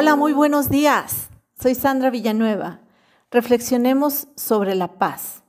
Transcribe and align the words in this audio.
Hola, 0.00 0.14
muy 0.14 0.32
buenos 0.32 0.70
días. 0.70 1.28
Soy 1.60 1.74
Sandra 1.74 2.08
Villanueva. 2.10 2.82
Reflexionemos 3.32 4.28
sobre 4.36 4.76
la 4.76 4.96
paz. 4.96 5.42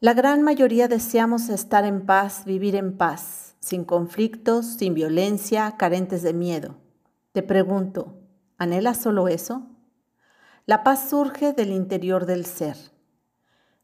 La 0.00 0.12
gran 0.12 0.42
mayoría 0.42 0.88
deseamos 0.88 1.48
estar 1.48 1.84
en 1.84 2.04
paz, 2.04 2.44
vivir 2.44 2.74
en 2.74 2.96
paz, 2.96 3.54
sin 3.60 3.84
conflictos, 3.84 4.66
sin 4.66 4.94
violencia, 4.94 5.76
carentes 5.78 6.22
de 6.22 6.32
miedo. 6.32 6.78
Te 7.30 7.44
pregunto, 7.44 8.18
¿anhelas 8.58 9.00
solo 9.00 9.28
eso? 9.28 9.70
La 10.66 10.82
paz 10.82 11.08
surge 11.08 11.52
del 11.52 11.70
interior 11.70 12.26
del 12.26 12.44
ser. 12.44 12.76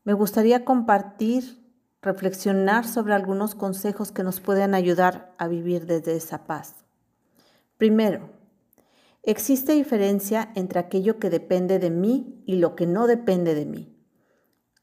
Me 0.03 0.15
gustaría 0.15 0.65
compartir, 0.65 1.65
reflexionar 2.03 2.89
sobre 2.89 3.15
algunos 3.15 3.55
consejos 3.55 4.11
que 4.11 4.25
nos 4.25 4.41
pueden 4.41 4.75
ayudar 4.75 5.33
a 5.39 5.47
vivir 5.47 5.87
desde 5.87 6.17
esa 6.17 6.45
paz. 6.45 6.75
Primero, 7.77 8.37
existe 9.31 9.75
diferencia 9.75 10.51
entre 10.55 10.81
aquello 10.81 11.19
que 11.19 11.29
depende 11.29 11.79
de 11.79 11.91
mí 11.91 12.43
y 12.47 12.57
lo 12.57 12.75
que 12.75 12.87
no 12.87 13.07
depende 13.07 13.55
de 13.55 13.67
mí. 13.67 13.95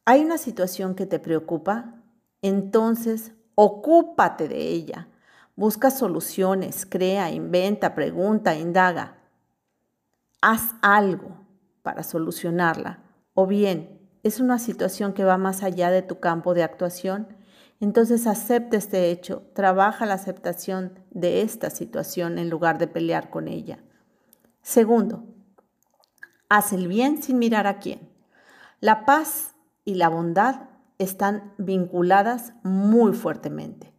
¿Hay 0.06 0.24
una 0.24 0.38
situación 0.38 0.94
que 0.94 1.08
te 1.08 1.18
preocupa? 1.18 2.04
Entonces, 2.44 3.34
ocúpate 3.56 4.48
de 4.48 4.68
ella. 4.68 5.10
Busca 5.56 5.90
soluciones, 5.90 6.86
crea, 6.86 7.32
inventa, 7.32 7.96
pregunta, 7.96 8.54
indaga. 8.54 9.18
Haz 10.42 10.76
algo 10.84 11.44
para 11.82 12.04
solucionarla. 12.04 13.04
O 13.34 13.48
bien, 13.48 14.00
es 14.22 14.40
una 14.40 14.60
situación 14.60 15.14
que 15.14 15.24
va 15.24 15.40
más 15.40 15.64
allá 15.64 15.90
de 15.90 16.04
tu 16.04 16.20
campo 16.20 16.54
de 16.54 16.62
actuación. 16.62 17.36
Entonces 17.80 18.28
acepta 18.28 18.78
este 18.78 19.10
hecho, 19.10 19.42
trabaja 19.56 20.06
la 20.06 20.14
aceptación 20.14 21.00
de 21.10 21.42
esta 21.42 21.72
situación 21.72 22.38
en 22.38 22.52
lugar 22.52 22.78
de 22.78 22.88
pelear 22.88 23.32
con 23.32 23.48
ella. 23.48 23.80
Segundo, 24.66 25.24
haz 26.50 26.74
el 26.74 26.88
bien 26.88 27.22
sin 27.22 27.38
mirar 27.38 27.68
a 27.68 27.78
quién. 27.78 28.10
La 28.80 29.06
paz 29.06 29.54
y 29.84 29.94
la 29.94 30.10
bondad 30.10 30.70
están 30.98 31.54
vinculadas 31.60 32.54
muy 32.64 33.14
fuertemente. 33.14 33.94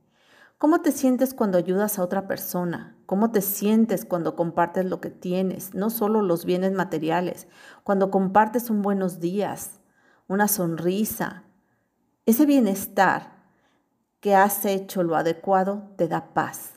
¿Cómo 0.58 0.82
te 0.82 0.90
sientes 0.90 1.34
cuando 1.34 1.56
ayudas 1.56 2.00
a 2.00 2.02
otra 2.02 2.26
persona? 2.26 2.96
¿Cómo 3.06 3.30
te 3.30 3.42
sientes 3.42 4.04
cuando 4.04 4.34
compartes 4.34 4.84
lo 4.86 5.00
que 5.00 5.10
tienes? 5.10 5.72
No 5.72 5.88
solo 5.88 6.20
los 6.20 6.44
bienes 6.44 6.72
materiales, 6.72 7.46
cuando 7.84 8.10
compartes 8.10 8.68
un 8.68 8.82
buenos 8.82 9.20
días, 9.20 9.78
una 10.26 10.48
sonrisa. 10.48 11.44
Ese 12.26 12.44
bienestar 12.44 13.36
que 14.18 14.34
has 14.34 14.64
hecho 14.64 15.04
lo 15.04 15.14
adecuado 15.14 15.92
te 15.96 16.08
da 16.08 16.34
paz. 16.34 16.75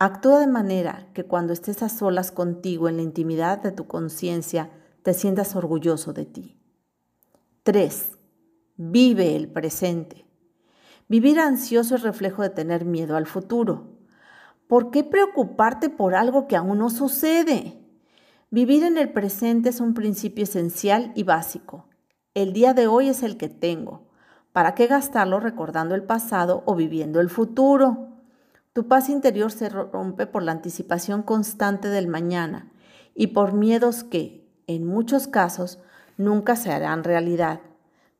Actúa 0.00 0.40
de 0.40 0.48
manera 0.48 1.08
que 1.14 1.24
cuando 1.24 1.52
estés 1.52 1.82
a 1.82 1.88
solas 1.88 2.32
contigo 2.32 2.88
en 2.88 2.96
la 2.96 3.02
intimidad 3.02 3.62
de 3.62 3.70
tu 3.70 3.86
conciencia, 3.86 4.70
te 5.02 5.14
sientas 5.14 5.54
orgulloso 5.54 6.12
de 6.12 6.26
ti. 6.26 6.56
3. 7.62 8.10
Vive 8.76 9.36
el 9.36 9.48
presente. 9.48 10.26
Vivir 11.08 11.38
ansioso 11.38 11.94
es 11.94 12.02
reflejo 12.02 12.42
de 12.42 12.50
tener 12.50 12.84
miedo 12.84 13.16
al 13.16 13.26
futuro. 13.26 13.98
¿Por 14.66 14.90
qué 14.90 15.04
preocuparte 15.04 15.90
por 15.90 16.16
algo 16.16 16.48
que 16.48 16.56
aún 16.56 16.78
no 16.78 16.90
sucede? 16.90 17.80
Vivir 18.50 18.82
en 18.82 18.98
el 18.98 19.12
presente 19.12 19.68
es 19.68 19.80
un 19.80 19.94
principio 19.94 20.42
esencial 20.42 21.12
y 21.14 21.22
básico. 21.22 21.88
El 22.34 22.52
día 22.52 22.74
de 22.74 22.88
hoy 22.88 23.08
es 23.08 23.22
el 23.22 23.36
que 23.36 23.48
tengo. 23.48 24.08
¿Para 24.52 24.74
qué 24.74 24.88
gastarlo 24.88 25.38
recordando 25.38 25.94
el 25.94 26.02
pasado 26.02 26.64
o 26.66 26.74
viviendo 26.74 27.20
el 27.20 27.30
futuro? 27.30 28.13
Tu 28.74 28.88
paz 28.88 29.08
interior 29.08 29.52
se 29.52 29.68
rompe 29.68 30.26
por 30.26 30.42
la 30.42 30.50
anticipación 30.50 31.22
constante 31.22 31.86
del 31.86 32.08
mañana 32.08 32.72
y 33.14 33.28
por 33.28 33.52
miedos 33.52 34.02
que, 34.02 34.52
en 34.66 34.84
muchos 34.84 35.28
casos, 35.28 35.78
nunca 36.16 36.56
se 36.56 36.72
harán 36.72 37.04
realidad. 37.04 37.60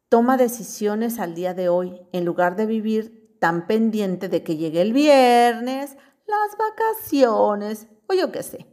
Toma 0.09 0.37
decisiones 0.37 1.19
al 1.19 1.35
día 1.35 1.55
de 1.55 1.69
hoy 1.69 2.01
en 2.13 2.25
lugar 2.25 2.55
de 2.55 2.67
vivir 2.67 3.37
tan 3.41 3.67
pendiente 3.67 4.29
de 4.29 4.45
que 4.45 4.57
llegue 4.57 4.81
el 4.81 4.93
viernes, 4.93 5.97
las 6.25 6.57
vacaciones 6.57 7.89
o 8.07 8.15
yo 8.15 8.31
qué 8.31 8.45
sé. 8.45 8.69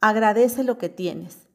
Agradece 0.00 0.64
lo 0.64 0.78
que 0.78 0.88
tienes. 0.88 1.47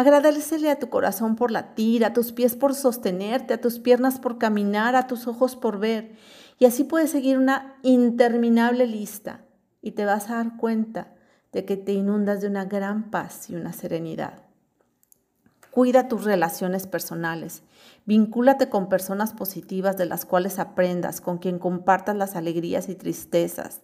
Agradecele 0.00 0.70
a 0.70 0.78
tu 0.78 0.88
corazón 0.88 1.36
por 1.36 1.50
latir, 1.50 2.06
a 2.06 2.14
tus 2.14 2.32
pies 2.32 2.56
por 2.56 2.74
sostenerte, 2.74 3.52
a 3.52 3.60
tus 3.60 3.78
piernas 3.78 4.18
por 4.18 4.38
caminar, 4.38 4.96
a 4.96 5.06
tus 5.06 5.26
ojos 5.26 5.56
por 5.56 5.78
ver. 5.78 6.16
Y 6.58 6.64
así 6.64 6.84
puedes 6.84 7.10
seguir 7.10 7.36
una 7.36 7.76
interminable 7.82 8.86
lista 8.86 9.44
y 9.82 9.90
te 9.90 10.06
vas 10.06 10.30
a 10.30 10.36
dar 10.36 10.56
cuenta 10.56 11.12
de 11.52 11.66
que 11.66 11.76
te 11.76 11.92
inundas 11.92 12.40
de 12.40 12.46
una 12.46 12.64
gran 12.64 13.10
paz 13.10 13.50
y 13.50 13.56
una 13.56 13.74
serenidad. 13.74 14.44
Cuida 15.70 16.08
tus 16.08 16.24
relaciones 16.24 16.86
personales. 16.86 17.62
Vincúlate 18.06 18.70
con 18.70 18.88
personas 18.88 19.34
positivas 19.34 19.98
de 19.98 20.06
las 20.06 20.24
cuales 20.24 20.58
aprendas, 20.58 21.20
con 21.20 21.36
quien 21.36 21.58
compartas 21.58 22.16
las 22.16 22.36
alegrías 22.36 22.88
y 22.88 22.94
tristezas. 22.94 23.82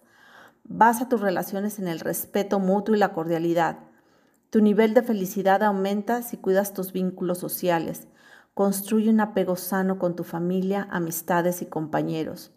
Basa 0.63 1.09
tus 1.09 1.21
relaciones 1.21 1.77
en 1.77 1.87
el 1.87 1.99
respeto 1.99 2.57
mutuo 2.57 2.95
y 2.95 2.97
la 2.97 3.13
cordialidad. 3.13 3.86
Tu 4.49 4.61
nivel 4.61 4.93
de 4.93 5.01
felicidad 5.01 5.61
aumenta 5.61 6.21
si 6.21 6.37
cuidas 6.37 6.73
tus 6.73 6.93
vínculos 6.93 7.37
sociales. 7.37 8.07
Construye 8.53 9.09
un 9.09 9.19
apego 9.19 9.57
sano 9.57 9.99
con 9.99 10.15
tu 10.15 10.23
familia, 10.23 10.87
amistades 10.89 11.61
y 11.61 11.65
compañeros. 11.65 12.51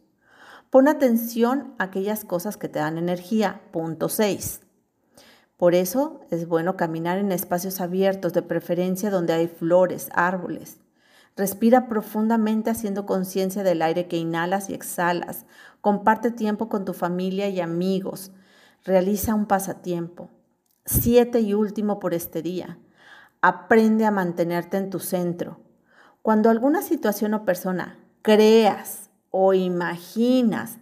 Pon 0.70 0.86
atención 0.86 1.74
a 1.78 1.84
aquellas 1.84 2.24
cosas 2.24 2.56
que 2.56 2.68
te 2.68 2.78
dan 2.78 2.96
energía. 2.96 3.60
Punto 3.72 4.08
6. 4.08 4.60
Por 5.56 5.74
eso 5.74 6.20
es 6.30 6.46
bueno 6.46 6.76
caminar 6.76 7.18
en 7.18 7.32
espacios 7.32 7.80
abiertos, 7.80 8.32
de 8.32 8.42
preferencia 8.42 9.10
donde 9.10 9.32
hay 9.32 9.48
flores, 9.48 10.08
árboles. 10.14 10.78
Respira 11.36 11.88
profundamente 11.88 12.70
haciendo 12.70 13.04
conciencia 13.04 13.64
del 13.64 13.82
aire 13.82 14.06
que 14.06 14.16
inhalas 14.16 14.70
y 14.70 14.74
exhalas. 14.74 15.44
Comparte 15.80 16.30
tiempo 16.30 16.68
con 16.68 16.84
tu 16.84 16.94
familia 16.94 17.48
y 17.48 17.60
amigos. 17.60 18.30
Realiza 18.84 19.34
un 19.34 19.46
pasatiempo. 19.46 20.30
Siete 20.84 21.40
y 21.40 21.54
último 21.54 22.00
por 22.00 22.14
este 22.14 22.42
día. 22.42 22.78
Aprende 23.42 24.06
a 24.06 24.10
mantenerte 24.10 24.76
en 24.76 24.90
tu 24.90 24.98
centro. 24.98 25.60
Cuando 26.22 26.50
alguna 26.50 26.82
situación 26.82 27.34
o 27.34 27.44
persona 27.44 27.98
creas 28.22 29.10
o 29.30 29.54
imaginas 29.54 30.78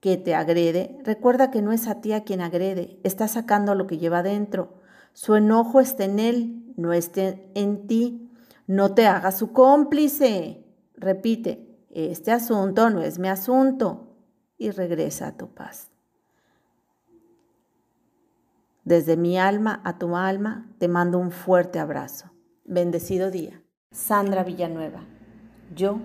que 0.00 0.16
te 0.16 0.34
agrede, 0.34 0.98
recuerda 1.04 1.50
que 1.50 1.62
no 1.62 1.72
es 1.72 1.86
a 1.86 2.00
ti 2.00 2.12
a 2.12 2.24
quien 2.24 2.40
agrede, 2.40 2.98
está 3.04 3.28
sacando 3.28 3.74
lo 3.74 3.86
que 3.86 3.98
lleva 3.98 4.22
dentro. 4.22 4.80
Su 5.12 5.36
enojo 5.36 5.80
está 5.80 6.04
en 6.04 6.18
él, 6.18 6.72
no 6.76 6.92
esté 6.92 7.50
en 7.54 7.86
ti. 7.86 8.30
No 8.66 8.94
te 8.94 9.06
hagas 9.06 9.38
su 9.38 9.52
cómplice. 9.52 10.64
Repite, 10.96 11.78
este 11.90 12.32
asunto 12.32 12.90
no 12.90 13.02
es 13.02 13.18
mi 13.18 13.28
asunto. 13.28 14.16
Y 14.56 14.70
regresa 14.70 15.28
a 15.28 15.36
tu 15.36 15.48
paz. 15.48 15.93
Desde 18.84 19.16
mi 19.16 19.38
alma 19.38 19.80
a 19.82 19.98
tu 19.98 20.14
alma 20.14 20.68
te 20.78 20.88
mando 20.88 21.18
un 21.18 21.30
fuerte 21.30 21.78
abrazo. 21.78 22.30
Bendecido 22.66 23.30
día. 23.30 23.62
Sandra 23.90 24.44
Villanueva. 24.44 25.00
Yo 25.74 26.00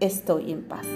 estoy 0.00 0.50
en 0.50 0.64
paz. 0.66 0.86